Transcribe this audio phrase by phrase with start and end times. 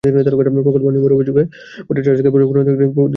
[0.03, 1.35] প্রকল্পে অনিয়মের অভিযোগ
[1.89, 3.09] ওঠায় ট্রাস্ট থেকে প্রকল্প এলাকা পরিদর্শন করা হয়।